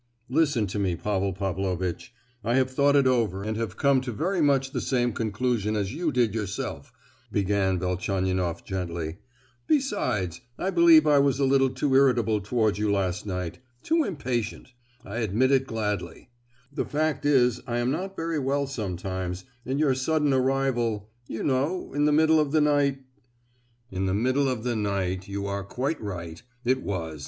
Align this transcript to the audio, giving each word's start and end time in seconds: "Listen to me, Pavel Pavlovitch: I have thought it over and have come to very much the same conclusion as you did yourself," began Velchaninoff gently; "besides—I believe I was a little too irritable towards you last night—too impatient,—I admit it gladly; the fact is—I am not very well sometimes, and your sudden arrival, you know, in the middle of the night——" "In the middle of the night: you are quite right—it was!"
"Listen 0.31 0.65
to 0.65 0.79
me, 0.79 0.95
Pavel 0.95 1.31
Pavlovitch: 1.31 2.11
I 2.43 2.55
have 2.55 2.71
thought 2.71 2.95
it 2.95 3.05
over 3.05 3.43
and 3.43 3.55
have 3.55 3.77
come 3.77 4.01
to 4.01 4.11
very 4.11 4.41
much 4.41 4.71
the 4.71 4.81
same 4.81 5.13
conclusion 5.13 5.75
as 5.75 5.93
you 5.93 6.11
did 6.11 6.33
yourself," 6.33 6.91
began 7.31 7.77
Velchaninoff 7.77 8.65
gently; 8.65 9.19
"besides—I 9.67 10.71
believe 10.71 11.05
I 11.05 11.19
was 11.19 11.37
a 11.39 11.45
little 11.45 11.69
too 11.69 11.93
irritable 11.93 12.41
towards 12.41 12.79
you 12.79 12.91
last 12.91 13.27
night—too 13.27 14.03
impatient,—I 14.03 15.17
admit 15.17 15.51
it 15.51 15.67
gladly; 15.67 16.31
the 16.73 16.83
fact 16.83 17.23
is—I 17.23 17.77
am 17.77 17.91
not 17.91 18.15
very 18.15 18.39
well 18.39 18.65
sometimes, 18.65 19.43
and 19.67 19.79
your 19.79 19.93
sudden 19.93 20.33
arrival, 20.33 21.11
you 21.27 21.43
know, 21.43 21.93
in 21.93 22.05
the 22.05 22.11
middle 22.11 22.39
of 22.39 22.51
the 22.51 22.61
night——" 22.61 23.03
"In 23.91 24.07
the 24.07 24.15
middle 24.15 24.49
of 24.49 24.63
the 24.63 24.75
night: 24.75 25.27
you 25.27 25.45
are 25.45 25.63
quite 25.63 26.01
right—it 26.01 26.81
was!" 26.81 27.19